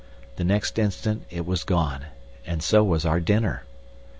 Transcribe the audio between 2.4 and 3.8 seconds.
and so was our dinner.